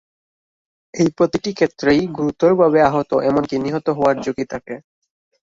[0.93, 4.75] এই প্রতিটি ক্ষেত্রেই গুরুতরভাবে আহত এমনকি নিহত হওয়ার ঝুঁকি থাকে।